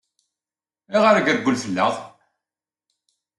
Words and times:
Ayɣer 0.93 1.15
i 1.17 1.19
ireggel 1.27 1.55
fell-aɣ? 1.63 1.95